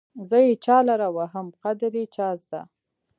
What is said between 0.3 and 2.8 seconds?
يې چالره وهم قدر يې چازده